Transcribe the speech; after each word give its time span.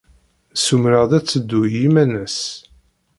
Ssumreɣ-d 0.57 1.11
ad 1.17 1.23
teddu 1.25 1.61
i 1.67 1.71
yiman-nnes. 1.73 2.39